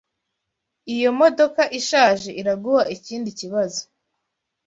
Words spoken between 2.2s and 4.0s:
iraguha ikindi kibazo?